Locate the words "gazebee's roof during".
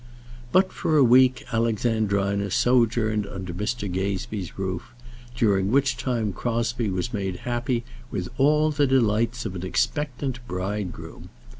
3.87-5.69